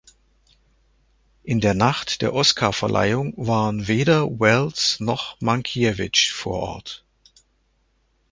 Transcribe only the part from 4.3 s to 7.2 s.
Welles noch Mankiewicz vor Ort.